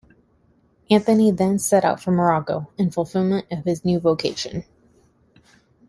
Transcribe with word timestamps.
Anthony 0.89 1.29
then 1.29 1.59
set 1.59 1.85
out 1.85 2.01
for 2.01 2.09
Morocco, 2.09 2.71
in 2.75 2.89
fulfillment 2.89 3.45
of 3.51 3.65
his 3.65 3.85
new 3.85 3.99
vocation. 3.99 4.63